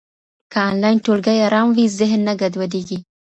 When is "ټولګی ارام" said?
1.05-1.67